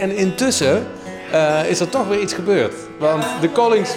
[0.00, 0.86] En intussen
[1.32, 2.74] eh, is er toch weer iets gebeurd.
[2.98, 3.96] Want de Collings...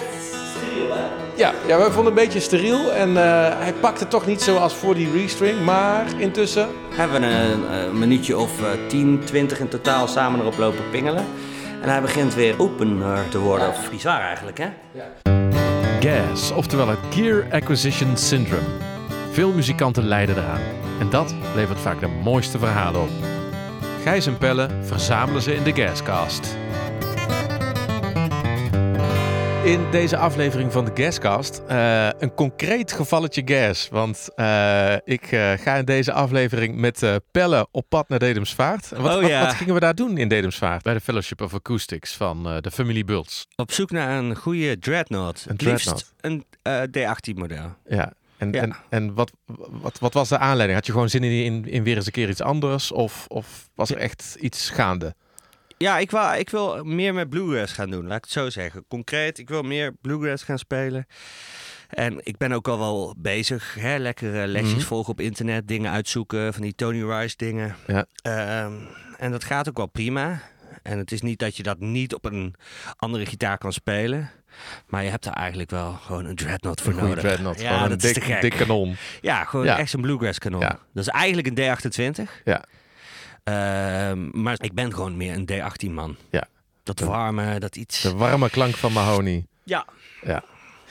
[1.34, 2.92] Ja, ja, we vonden het een beetje steriel.
[2.92, 5.64] En eh, hij pakte toch niet zoals voor die restring.
[5.64, 6.68] Maar intussen...
[6.94, 11.24] Hebben we een, een minuutje of uh, 10, 20 in totaal samen erop lopen pingelen.
[11.82, 13.68] En hij begint weer opener te worden.
[13.68, 14.68] Of bizar eigenlijk, hè?
[16.00, 18.66] GAS, oftewel het Gear Acquisition Syndrome.
[19.32, 20.60] Veel muzikanten lijden eraan.
[21.00, 23.37] En dat levert vaak de mooiste verhalen op.
[24.02, 26.56] Gijs en Pelle verzamelen ze in de Gascast.
[29.64, 33.88] In deze aflevering van de Gascast uh, een concreet gevalletje gas.
[33.90, 38.88] Want uh, ik uh, ga in deze aflevering met Pelle op pad naar Dedemsvaart.
[38.88, 39.38] Wat, Oh, ja.
[39.38, 40.82] wat, wat gingen we daar doen in Dedemsvaart?
[40.82, 43.46] Bij de Fellowship of Acoustics van de familie Bults.
[43.56, 45.46] Op zoek naar een goede dreadnought.
[45.48, 46.48] Een liefst dreadnought.
[46.62, 47.74] een D18 model.
[47.88, 48.12] Ja.
[48.38, 48.62] En, Ja.
[48.62, 49.32] en, en wat,
[49.70, 50.74] wat, wat was de aanleiding?
[50.78, 52.92] Had je gewoon zin in, in, weer eens een keer iets anders?
[52.92, 55.14] Of, of was er echt iets gaande?
[55.76, 58.84] Ja, ik, wou, ik wil meer met bluegrass gaan doen, laat ik het zo zeggen.
[58.88, 61.06] Concreet, ik wil meer bluegrass gaan spelen.
[61.88, 63.96] En ik ben ook al wel bezig, hè?
[63.98, 64.80] lekker eh, lesjes Mhm.
[64.86, 67.76] volgen op internet, dingen uitzoeken, van die Tony Rice dingen.
[67.86, 68.06] Ja.
[68.22, 68.72] Ehm,
[69.18, 70.40] en dat gaat ook wel prima.
[70.82, 72.54] En het is niet dat je dat niet op een
[72.96, 74.30] andere gitaar kan spelen.
[74.86, 77.18] Maar je hebt er eigenlijk wel gewoon een dreadnought voor Een nodig.
[77.18, 77.60] dreadnought.
[77.60, 78.96] Ja, gewoon een is dik, dik kanon.
[79.20, 79.78] Ja, gewoon Ja.
[79.78, 80.60] echt een bluegrass kanon.
[80.60, 80.78] Ja.
[80.94, 82.42] Dat is eigenlijk een D28.
[82.44, 82.64] Ja.
[83.44, 86.16] Ehm, maar ik ben gewoon meer een D18 man.
[86.30, 86.44] Ja.
[86.82, 88.00] Dat warme, dat iets.
[88.00, 89.46] De warme klank van Mahoney.
[89.64, 89.84] Ja.
[90.22, 90.42] Ja.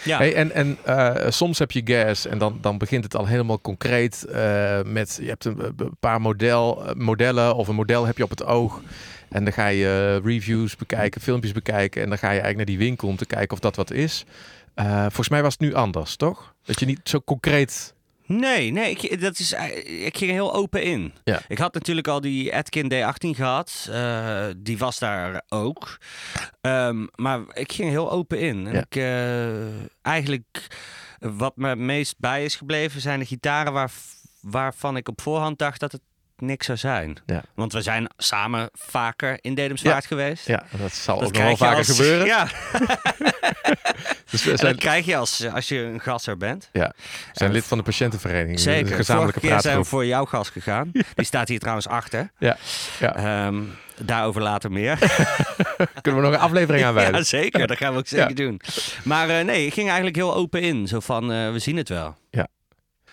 [0.04, 0.18] Ja.
[0.18, 3.62] Hey, en en eh, soms heb je gas en dan, dan begint het al helemaal
[3.62, 5.18] concreet eh, met...
[5.22, 8.46] Je hebt een, een paar model, eh, modellen of een model heb je op het
[8.46, 8.82] oog.
[9.30, 12.02] En dan ga je eh, reviews bekijken, filmpjes bekijken.
[12.04, 14.26] En dan ga je eigenlijk naar die winkel om te kijken of dat wat is.
[14.74, 16.54] Eh, volgens mij was het nu anders, toch?
[16.64, 17.96] Dat je niet zo concreet...
[18.26, 21.14] Nee, nee, ik, dat is, eh, ik ging heel open in.
[21.24, 21.42] Ja.
[21.48, 23.88] Ik had natuurlijk al die Atkin D18 gehad.
[23.92, 25.98] eh, die was daar ook.
[26.62, 28.68] Ehm, maar ik ging heel open in.
[28.68, 28.86] En Ja.
[28.90, 28.96] ik,
[30.02, 30.68] eigenlijk,
[31.20, 33.92] wat me het meest bij is gebleven, zijn de gitaren waar,
[34.42, 36.02] waarvan ik op voorhand dacht dat het
[36.42, 37.18] niks zou zijn.
[37.26, 37.44] Ja.
[37.56, 40.48] Want we zijn samen vaker in Dedemsvaart geweest.
[40.48, 42.26] Ja, dat zal Dat ook nog wel vaker als- gebeuren.
[42.36, 42.48] Ja,
[44.32, 46.70] Dus zijn, dat krijg je als, als je een gasser bent.
[46.72, 47.04] ja, we
[47.34, 48.60] zijn lid van de patiëntenvereniging.
[48.60, 48.80] Zeker.
[48.82, 50.92] Vorige gezamenlijke keer zijn we voor jouw gast gegaan.
[51.16, 52.32] Die staat hier trouwens achter.
[52.40, 52.58] Ja,
[53.00, 53.16] ja.
[53.16, 53.62] Ehm,
[53.98, 54.98] daarover later meer.
[56.02, 57.16] Kunnen we nog een aflevering aanwijden?
[57.16, 57.68] ja, zeker.
[57.68, 58.34] Dat gaan we ook zeker Ja.
[58.36, 58.62] doen.
[59.04, 60.88] Maar eh, nee, ik ging eigenlijk heel open in.
[60.88, 62.16] Zo van, eh, we zien het wel.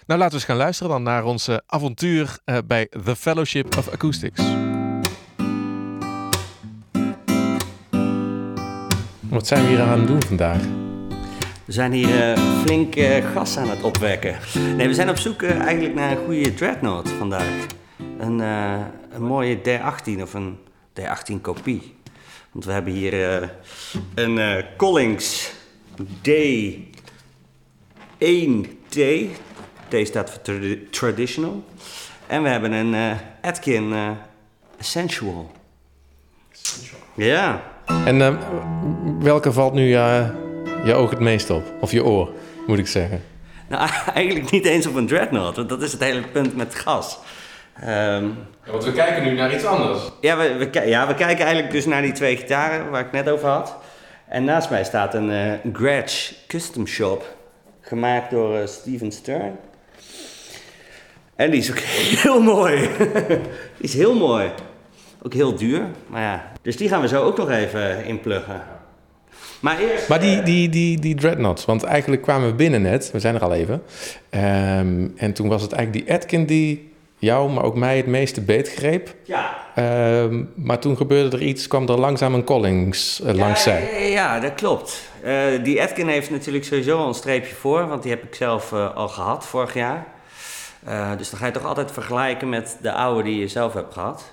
[0.06, 3.88] Nou, laten we eens gaan luisteren dan naar ons avontuur eh, bij The Fellowship of
[3.88, 4.42] Acoustics.
[9.20, 10.62] Wat zijn we hier aan het doen vandaag?
[11.64, 14.36] We zijn hier eh, flink eh, gas aan het opwekken.
[14.76, 17.66] Nee, we zijn op zoek eh, eigenlijk naar een goede dreadnought vandaag.
[18.18, 20.58] Een, eh, een mooie D18 of een
[21.00, 21.94] D18 kopie.
[22.52, 23.48] Want we hebben hier eh,
[24.14, 25.52] een eh, Collings
[26.28, 28.98] D1T.
[29.88, 31.64] T staat voor tradi- traditional.
[32.26, 33.10] En we hebben een eh,
[33.42, 34.10] Atkin eh,
[34.78, 35.50] Essential.
[37.14, 37.62] Ja.
[38.04, 38.34] En eh,
[39.20, 40.28] welke valt nu eh,
[40.84, 41.62] je oog het meest op?
[41.80, 42.30] Of je oor,
[42.66, 43.22] moet ik zeggen.
[43.68, 47.18] Nou, eigenlijk niet eens op een dreadnought, want dat is het hele punt met gas.
[47.80, 48.28] Ehm,
[48.66, 50.00] want we kijken nu naar iets anders.
[50.20, 53.48] ja, we, ja, we kijken eigenlijk dus naar die twee gitaren waar ik net over
[53.48, 53.76] had.
[54.28, 57.36] En naast mij staat een eh Gretsch Custom Shop,
[57.80, 59.56] gemaakt door Steven Stern.
[61.36, 61.78] En die is ook
[62.22, 62.88] heel mooi.
[63.78, 64.50] die is heel mooi.
[65.22, 66.52] Ook heel duur, maar ja.
[66.62, 68.62] Dus die gaan we zo ook nog even inpluggen.
[69.60, 70.08] Maar eerst...
[70.08, 73.42] Maar die, die, die, die dreadnoughts, want eigenlijk kwamen we binnen net, we zijn er
[73.42, 73.82] al even.
[74.30, 78.40] Ehm, en toen was het eigenlijk die Atkin die jou, maar ook mij het meeste
[78.40, 79.14] beetgreep.
[79.22, 83.70] Ja, Ehm, maar toen gebeurde er iets, kwam er langzaam een Collings eh, langs ja,
[83.70, 84.10] zij.
[84.10, 85.08] Ja, dat klopt.
[85.22, 88.72] Eh, die Atkin heeft natuurlijk sowieso al een streepje voor, want die heb ik zelf
[88.72, 90.06] eh, al gehad vorig jaar.
[90.84, 93.92] Eh, dus dan ga je toch altijd vergelijken met de oude die je zelf hebt
[93.92, 94.32] gehad.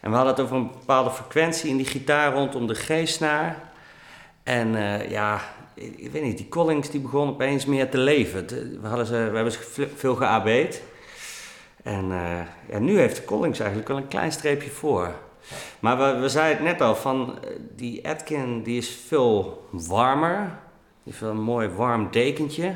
[0.00, 3.56] En we hadden het over een bepaalde frequentie in die gitaar rondom de G-snaar.
[4.42, 5.40] En eh, ja,
[5.74, 8.46] ik, weet niet, die Collings die begon opeens meer te leven.
[8.80, 10.82] We, hadden ze, we hebben ze veel- geAB'd.
[11.82, 12.40] En eh,
[12.70, 15.12] ja, nu heeft de Collings eigenlijk wel een klein streepje voor.
[15.80, 17.38] Maar we, we zeiden het net al, van
[17.76, 20.58] die Atkin die is veel warmer.
[21.02, 22.74] Die heeft een mooi warm dekentje.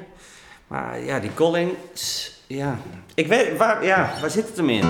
[0.72, 2.78] Maar ja, die Collins, ja.
[3.14, 4.86] Ik weet, waar, ja, waar zit het hem in?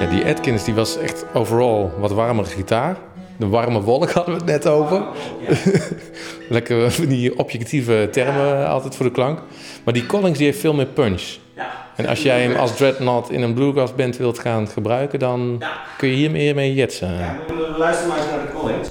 [0.00, 2.96] Ja, die Atkins die was echt overal wat warmere gitaar.
[3.36, 5.02] De warme wolk hadden we het net over.
[6.48, 9.38] Lekker van die objectieve termen altijd voor de klank.
[9.84, 11.22] Maar die Collings die heeft veel meer punch.
[11.56, 11.66] Ja.
[11.96, 15.72] En als jij hem als dreadnought in een bluegrass band wilt gaan gebruiken, dan Ja.
[15.96, 17.12] kun je hier meer mee jetsen.
[17.18, 18.88] Ja, we luisteren maar eens naar de Collins.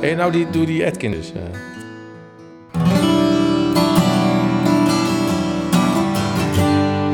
[0.00, 1.32] Hey, nou, die, doe die Atkin dus.
[1.32, 1.42] eh.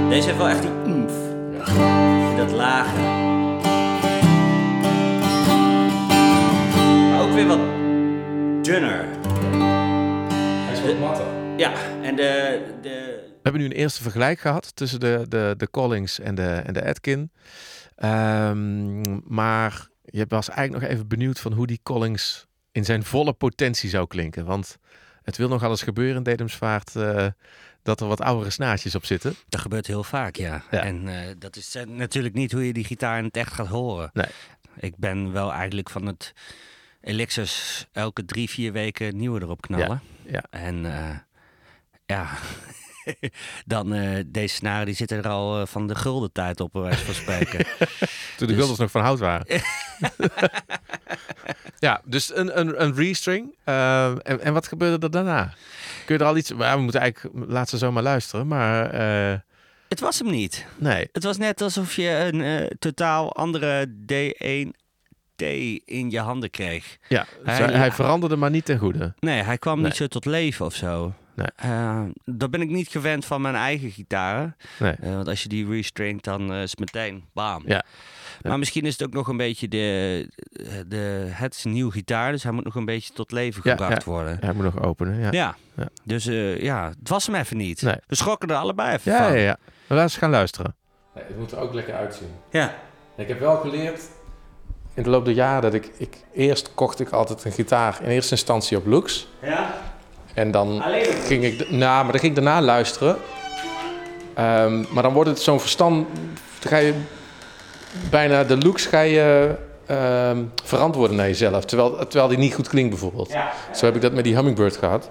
[0.08, 1.12] Deze heeft wel echt die oemf.
[2.36, 2.96] Dat lage.
[7.10, 7.58] Maar ook weer wat
[8.64, 9.04] dunner.
[10.64, 11.26] Hij is wat matter.
[11.56, 11.72] Ja,
[12.02, 12.90] en de, de,
[13.26, 16.72] We hebben nu een eerste vergelijk gehad tussen de, de, de Collings en de, en
[16.72, 17.30] de Atkin.
[17.96, 23.32] Ehm, maar je was eigenlijk nog even benieuwd van hoe die Collings in zijn volle
[23.32, 24.44] potentie zou klinken.
[24.44, 24.76] Want
[25.22, 27.26] het wil nogal eens gebeuren in Dedemsvaart eh,
[27.82, 29.34] dat er wat oudere snaartjes op zitten.
[29.48, 30.62] Dat gebeurt heel vaak, ja.
[30.70, 30.82] Ja.
[30.82, 33.66] En eh, dat is eh, natuurlijk niet hoe je die gitaar in het echt gaat
[33.66, 34.10] horen.
[34.12, 34.26] Nee.
[34.76, 36.32] Ik ben wel eigenlijk van het
[37.00, 37.52] Elixir
[37.92, 40.00] elke drie, vier weken nieuwe erop knallen.
[40.26, 40.44] ja.
[40.50, 40.82] En
[42.06, 42.28] ja,
[43.74, 43.90] dan
[44.26, 47.58] deze snaren die zitten er al van de gulden tijd op, bij wijze van spreken.
[48.36, 49.46] Toen de Dus- guldens nog van hout waren.
[51.84, 53.54] ja, dus een, een, een restring.
[53.64, 55.54] Eh, en, en wat gebeurde er daarna?
[56.06, 56.52] Kun je er al iets...
[56.58, 57.34] Ja, we moeten eigenlijk...
[57.50, 58.90] Laat ze zomaar luisteren, maar...
[58.90, 59.38] eh,
[59.88, 60.66] het was hem niet.
[60.76, 61.08] nee.
[61.12, 65.44] Het was net alsof je een eh, totaal andere D1T
[65.84, 66.96] in je handen kreeg.
[67.08, 67.92] Ja, Hij- hij, hij ja.
[67.92, 69.14] veranderde maar niet ten goede.
[69.20, 69.84] Nee, hij kwam Nee.
[69.84, 71.12] niet zo tot leven of zo.
[71.34, 71.46] Nee.
[71.56, 74.56] Eh, dat ben ik niet gewend van mijn eigen gitaren.
[74.78, 74.92] Nee.
[74.92, 77.62] Eh, want als je die restringt, dan eh, is het meteen bam.
[77.66, 77.84] Ja.
[78.42, 80.28] Maar misschien is het ook nog een beetje de,
[80.86, 81.26] de...
[81.30, 84.04] Het is een nieuw gitaar, dus hij moet nog een beetje tot leven Ja, gebracht
[84.04, 84.10] ja.
[84.10, 84.36] worden.
[84.40, 85.28] Hij moet nog openen, ja.
[85.30, 85.56] Ja.
[85.76, 85.88] Ja.
[86.04, 87.82] Dus eh, ja, het was hem even niet.
[87.82, 87.96] Nee.
[88.06, 89.32] We schrokken er allebei even Ja, van.
[89.36, 89.56] ja, ja.
[89.86, 90.74] Maar laten we gaan luisteren.
[91.14, 92.28] Nee, het moet er ook lekker uitzien.
[92.50, 92.74] Ja.
[93.16, 94.02] Ik heb wel geleerd
[94.94, 96.16] in de loop der jaren dat ik, ik...
[96.34, 99.28] Eerst kocht ik altijd een gitaar in eerste instantie op looks.
[99.42, 99.74] Ja?
[100.34, 100.82] En dan
[101.26, 101.70] ging ik...
[101.70, 103.16] Nou, maar dan ging ik daarna luisteren.
[104.34, 106.06] Ehm, maar dan wordt het zo'n verstand...
[106.60, 106.94] Dan ga je
[108.10, 109.54] bijna de looks ga je
[109.86, 111.64] ehm, verantwoorden naar jezelf.
[111.64, 113.32] Terwijl, terwijl die niet goed klinkt bijvoorbeeld.
[113.32, 113.52] Ja.
[113.74, 115.10] Zo heb ik dat met die Hummingbird gehad.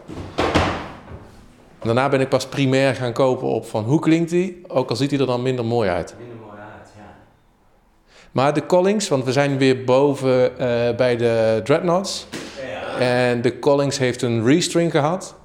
[1.83, 5.11] Daarna ben ik pas primair gaan kopen op van hoe klinkt die, ook al ziet
[5.11, 6.15] hij er dan minder mooi uit.
[6.17, 7.15] Minder mooi uit, ja.
[8.31, 12.27] Maar de Collings, want we zijn weer boven eh, bij de Dreadnoughts.
[12.99, 15.35] En de Collings heeft een restring gehad.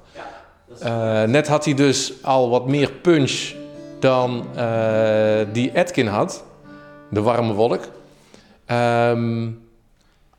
[0.79, 3.53] Eh, net had hij dus al wat meer punch
[3.99, 6.43] dan eh, die Atkin had.
[7.09, 7.79] De warme wolk.
[8.65, 9.43] Ehm,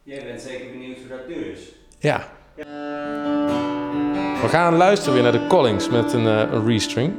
[0.02, 1.60] Jij bent zeker benieuwd hoe dat nu is.
[1.98, 2.28] ja.
[4.42, 7.12] We gaan luisteren weer naar de Collings met een, eh, een restring.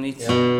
[0.00, 0.26] Niet...
[0.26, 0.57] We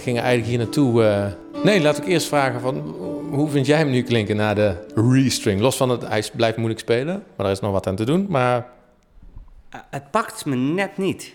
[0.00, 1.04] gingen eigenlijk hier naartoe.
[1.04, 2.78] eh, Nee, laat ik eerst vragen van
[3.30, 5.60] hoe vind jij hem nu klinken na de restring?
[5.60, 8.26] Los van het, hij blijft moeilijk spelen, maar er is nog wat aan te doen.
[8.28, 8.66] Maar
[9.74, 11.34] Uh, het pakt me net niet.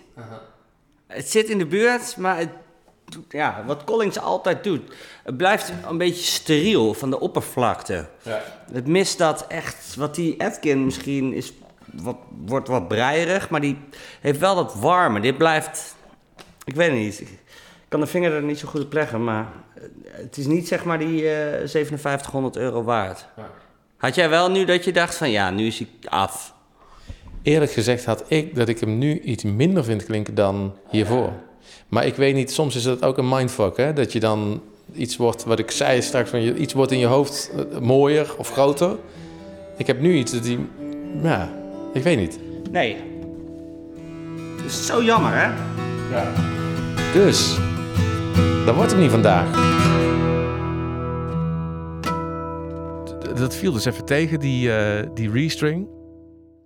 [1.06, 2.48] Het zit in de buurt, maar het,
[3.04, 4.80] doet- ja, wat Collins altijd doet.
[5.24, 8.06] Het blijft een beetje steriel van de oppervlakte.
[8.72, 11.52] Het mist dat echt, wat die Atkin misschien is,
[11.92, 13.78] wat, wordt wat breierig, maar die
[14.20, 15.20] heeft wel dat warme.
[15.20, 15.94] Dit blijft,
[16.64, 17.22] ik weet het niet.
[17.96, 19.46] Kan de vinger er niet zo goed op leggen, maar
[20.04, 23.26] het is niet zeg maar die eh 5700 euro waard.
[23.96, 26.54] Had jij wel nu dat je dacht van ja, nu is hij af?
[27.42, 31.32] Eerlijk gezegd had ik dat ik hem nu iets minder vind klinken dan hiervoor.
[31.88, 33.92] Maar ik weet niet, soms is dat ook een mindfuck, hè?
[33.92, 34.62] Dat je dan
[34.94, 38.34] iets wordt, wat ik zei straks, van je, iets wordt in je hoofd eh, mooier
[38.38, 38.96] of groter.
[39.76, 40.58] Ik heb nu iets dat die,
[41.22, 41.50] ja,
[41.92, 42.38] ik weet niet.
[42.70, 42.96] Nee.
[44.56, 45.46] Dat is zo jammer, hè?
[46.10, 46.32] Ja.
[47.12, 47.56] Dus,
[48.66, 49.74] dat wordt hem niet vandaag.
[53.36, 55.88] Dat viel dus even tegen, die, eh, die restring.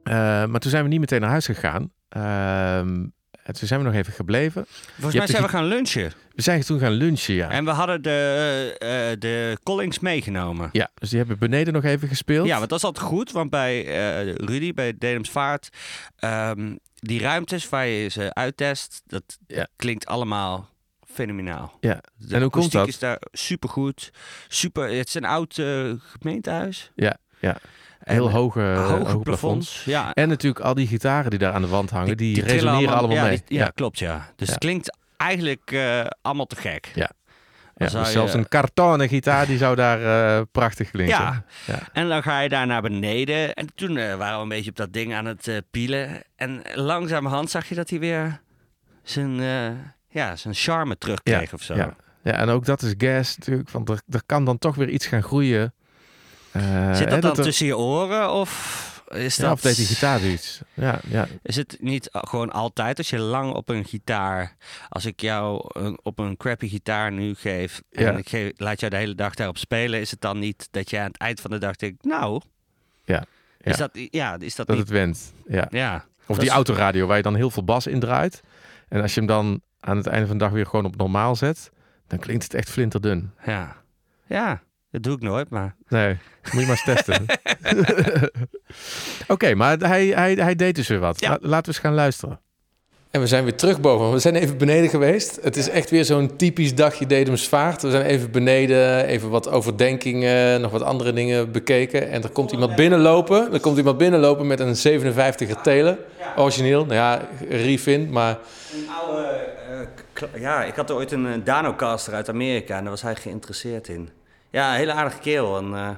[0.02, 1.92] Eh, maar toen zijn we niet meteen naar huis gegaan.
[2.08, 3.04] Ehm,
[3.42, 4.64] en toen zijn we nog even gebleven.
[4.66, 6.12] Volgens mij zijn de we gaan lunchen.
[6.34, 7.50] We zijn toen gaan lunchen, ja.
[7.50, 8.88] En we hadden de, eh,
[9.20, 10.68] de Collings meegenomen.
[10.72, 12.46] Ja, dus die hebben beneden nog even gespeeld.
[12.46, 15.68] Ja, want dat is altijd goed, want bij eh, Rudy, bij Dedemsvaart,
[16.16, 19.66] ehm die ruimtes waar je ze uittest, dat Ja.
[19.76, 20.68] klinkt allemaal
[21.12, 21.76] fenomenaal.
[21.80, 22.00] Ja.
[22.16, 22.88] De En hoe komt akoestiek dat?
[22.88, 24.10] is daar supergoed.
[24.48, 26.90] Super, het is een oud eh, gemeentehuis.
[26.94, 27.56] Ja, ja.
[28.00, 29.22] Heel eh, hoge, hoge hoge plafonds.
[29.22, 29.84] plafonds.
[29.84, 33.16] Ja, En natuurlijk al die gitaren die daar aan de wand hangen, die, resoneren allemaal,
[33.16, 33.42] ja, mee.
[33.46, 34.32] die- ja, klopt ja.
[34.36, 36.90] Dus het klinkt eigenlijk eh, allemaal te gek.
[36.94, 37.10] Ja.
[37.76, 40.02] Ja, dus je- zelfs een kartonnen gitaar die zou daar
[40.38, 41.18] eh, prachtig klinken.
[41.18, 41.44] Ja.
[41.66, 41.78] Ja.
[41.92, 43.54] En dan ga je daar naar beneden.
[43.54, 46.22] En toen eh, waren we een beetje op dat ding aan het eh, pielen.
[46.36, 48.40] En langzamerhand zag je dat hij weer
[49.02, 49.70] zijn, eh,
[50.10, 51.74] ja, zijn charme terugkreeg of zo.
[51.74, 51.96] Ja.
[52.22, 55.06] ja, en ook dat is gas natuurlijk, want er, er kan dan toch weer iets
[55.06, 55.74] gaan groeien.
[56.52, 59.52] Eh, Zit hè, dat dan er- tussen je oren of is Ja, dat...
[59.52, 60.60] of deed die gitaar iets?
[60.74, 61.26] Ja, ja.
[61.42, 64.56] Is het niet gewoon altijd als je lang op een gitaar...
[64.88, 67.82] Als ik jou een- op een crappy gitaar nu geef...
[67.90, 68.10] en Ja.
[68.16, 70.00] ik geef, laat jou de hele dag daarop spelen...
[70.00, 72.04] is het dan niet dat je aan het eind van de dag denkt...
[72.04, 72.40] Nou,
[73.04, 73.24] Ja,
[73.60, 73.76] is ja.
[73.76, 74.84] dat, ja, is dat, dat niet...
[74.88, 75.32] het went.
[75.46, 75.66] Ja.
[75.70, 78.40] Ja, Of die is- autoradio waar je dan heel veel bas in draait.
[78.88, 81.36] En als je hem dan aan het einde van de dag weer gewoon op normaal
[81.36, 81.70] zet,
[82.06, 83.30] dan klinkt het echt flinterdun.
[83.46, 83.76] ja.
[84.26, 85.74] Ja, dat doe ik nooit, maar...
[85.88, 86.18] Nee,
[86.52, 87.24] moet je maar eens testen.
[89.28, 91.20] Oké, maar hij, hij, hij deed dus weer wat.
[91.20, 91.28] Ja.
[91.28, 92.40] La- laten we eens gaan luisteren.
[93.10, 94.12] En we zijn weer terug boven.
[94.12, 95.38] We zijn even beneden geweest.
[95.42, 97.82] Het is echt weer zo'n typisch dagje Dedemsvaart.
[97.82, 102.10] We zijn even beneden, even wat overdenkingen, nog wat andere dingen bekeken.
[102.10, 103.52] En er komt iemand binnenlopen.
[103.52, 105.98] Er komt iemand binnenlopen met een 57er Tele.
[106.36, 108.38] Origineel, nou ja, refin, maar
[108.74, 109.48] Een oude...
[110.34, 114.10] ja, ik had ooit een eh, Danocaster uit Amerika en daar was hij geïnteresseerd in.
[114.50, 115.90] Ja, een hele aardige kerel en eh,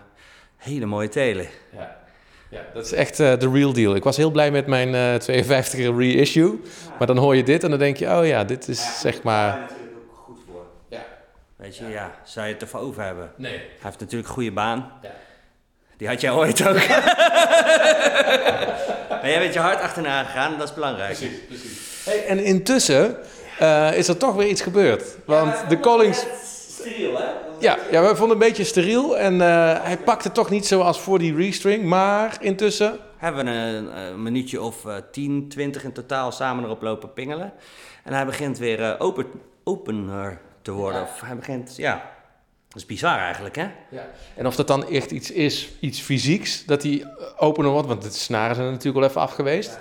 [0.57, 1.47] hele mooie telen.
[1.77, 2.01] Ja.
[2.49, 3.95] Ja, dat is echt eh, de real deal.
[3.95, 5.15] Ik was heel blij met mijn eh
[5.45, 6.61] 52er reissue.
[6.99, 9.59] Maar dan hoor je dit en dan denk je, oh ja, dit is zeg maar...
[9.59, 10.65] natuurlijk ook goed voor.
[10.89, 11.05] Ja.
[11.57, 13.33] Weet je, ja, zou je het ervoor over hebben?
[13.37, 13.53] Nee.
[13.53, 14.93] Hij heeft natuurlijk een goede baan.
[15.03, 15.11] Ja.
[15.97, 16.75] Die had jij ooit ook.
[19.11, 21.19] maar jij bent je hart achterna gegaan dat is belangrijk.
[22.05, 23.17] Hey, en intussen
[23.63, 25.17] eh, is er toch weer iets gebeurd.
[25.25, 26.27] Want de Collings...
[26.69, 27.25] Steriel, hè?
[27.59, 29.19] Ja, ja, we vonden het een beetje steriel.
[29.19, 31.85] En eh, hij pakte toch niet zoals voor die restring.
[31.85, 32.99] Maar intussen...
[33.17, 37.53] Hebben we een, een minuutje of eh 10, 20 in totaal samen erop lopen pingelen.
[38.05, 39.27] En hij begint weer eh, open,
[39.65, 41.03] opener te worden.
[41.03, 42.11] Of hij begint, ja,
[42.69, 43.69] dat is bizar eigenlijk, hè?
[43.91, 44.07] Ja.
[44.37, 47.05] En of dat dan echt iets is, iets fysieks, dat die
[47.37, 47.89] opener wordt.
[47.89, 49.79] Want de snaren zijn er natuurlijk al even af geweest.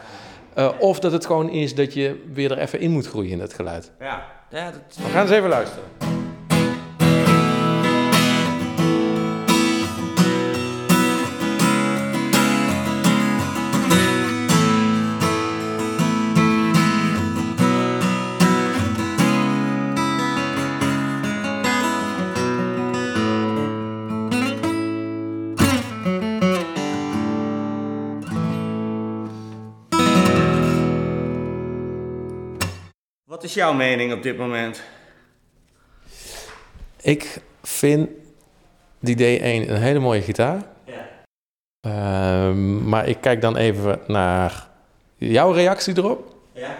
[0.53, 3.39] Eh, of dat het gewoon is dat je weer er even in moet groeien in
[3.39, 3.91] het geluid.
[3.99, 5.83] Ja, ja dat, We gaan eens even luisteren.
[33.41, 34.81] Wat is jouw mening op dit moment?
[37.01, 38.09] Ik vind
[38.99, 40.63] die D1 een hele mooie gitaar.
[40.85, 41.07] Ja.
[41.79, 44.67] Ehm, maar ik kijk dan even naar
[45.15, 46.35] jouw reactie erop.
[46.51, 46.77] Ja?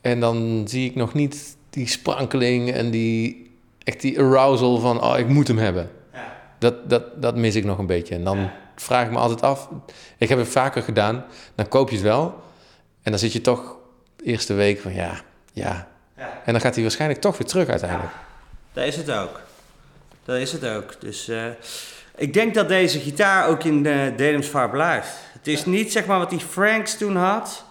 [0.00, 3.50] En dan zie ik nog niet die sprankeling en die,
[3.84, 5.90] echt die arousal van, oh, ik moet hem hebben.
[6.12, 6.36] Ja.
[6.58, 8.14] Dat, dat, dat mis ik nog een beetje.
[8.14, 9.68] En dan vraag ik me altijd af,
[10.16, 12.42] ik heb het vaker gedaan, dan koop je het wel.
[13.02, 13.76] En dan zit je toch
[14.16, 15.26] de eerste week van, ja,
[15.58, 15.88] ja.
[16.16, 16.40] Ja.
[16.44, 18.12] En dan gaat hij waarschijnlijk toch weer terug uiteindelijk.
[18.72, 19.40] Dat is het ook.
[20.24, 21.00] Dat is het ook.
[21.00, 21.44] Dus eh,
[22.16, 25.08] ik denk dat deze gitaar ook in de Dedemsvaart blijft.
[25.32, 27.64] Het is niet zeg maar wat die Franks toen had.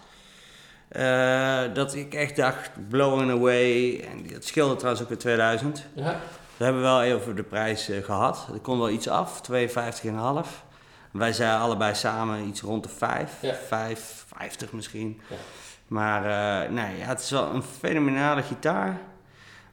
[0.88, 4.00] Eh, dat ik echt dacht, blowing away.
[4.12, 5.84] En dat scheelde trouwens ook in 2000.
[5.94, 6.20] Ja.
[6.58, 8.48] We hebben wel even over de prijs eh, gehad.
[8.54, 10.64] Er kon wel iets af, 52,5.
[11.12, 13.54] Wij zeiden allebei samen iets rond de 5, Ja.
[13.68, 15.22] 5, 50 misschien.
[15.30, 15.36] Ja.
[15.88, 19.00] Maar eh, nee, ja, het is wel een fenomenale gitaar.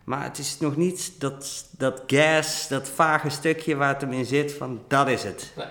[0.04, 4.24] Maar het is nog niet dat, dat gas, dat vage stukje waar het hem in
[4.24, 5.52] zit, van dat is het.
[5.56, 5.66] Nee.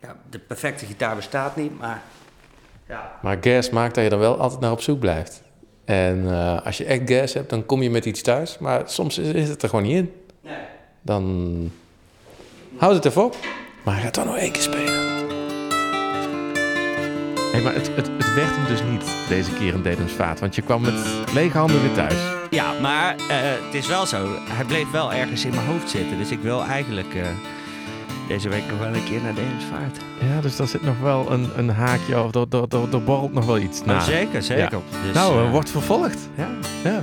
[0.00, 2.02] Ja, de perfecte gitaar bestaat niet, maar...
[2.86, 3.18] Ja.
[3.22, 5.42] Maar gas maakt dat je er wel altijd naar op zoek blijft.
[5.84, 8.58] En eh, als je echt gas hebt, dan kom je met iets thuis.
[8.58, 10.12] Maar soms is, is het er gewoon niet in.
[10.42, 10.56] Nee.
[11.02, 11.72] Dan
[12.76, 13.36] houd het even op.
[13.84, 15.07] Maar hij gaat dan nog één keer spelen.
[17.52, 20.40] Hey, maar het, het, het werd hem dus niet deze keer in Dedemsvaart.
[20.40, 20.94] Want je kwam met
[21.34, 22.14] lege handen weer thuis.
[22.50, 24.26] Ja, maar eh, het is wel zo.
[24.48, 26.18] Hij bleef wel ergens in mijn hoofd zitten.
[26.18, 27.22] Dus ik wil eigenlijk eh,
[28.28, 29.96] deze week nog wel een keer naar Dedemsvaart.
[30.20, 33.32] Ja, dus daar zit nog wel een, een haakje of er, er, er, er borrelt
[33.32, 33.92] nog wel iets na.
[33.92, 34.78] Nou, zeker, zeker.
[35.04, 36.28] Dus, nou, eh, wordt vervolgd.
[36.34, 36.48] ja.
[36.84, 37.02] Ja.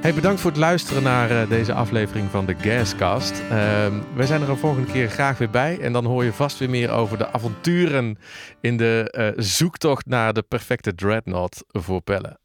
[0.00, 3.42] Hey, bedankt voor het luisteren naar eh, deze aflevering van de Gascast.
[3.50, 5.80] Ehm wij zijn er een volgende keer graag weer bij.
[5.80, 8.18] En dan hoor je vast weer meer over de avonturen
[8.60, 12.38] in de eh, zoektocht naar de perfecte dreadnought voor Pelle.